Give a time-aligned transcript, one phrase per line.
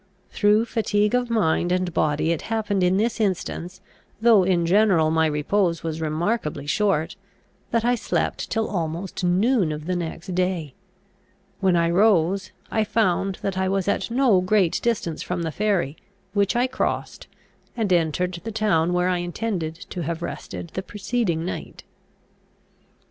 [0.31, 3.81] Through fatigue of mind and body, it happened in this instance,
[4.19, 7.15] though in general my repose was remarkably short,
[7.69, 10.73] that I slept till almost noon of the next day.
[11.59, 15.95] When I rose, I found that I was at no great distance from the ferry,
[16.33, 17.27] which I crossed,
[17.77, 21.83] and entered the town where I intended to have rested the preceding night.